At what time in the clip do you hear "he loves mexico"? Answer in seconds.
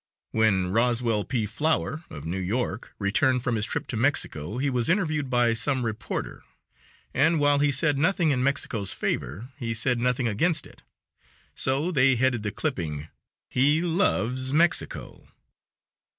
13.47-15.27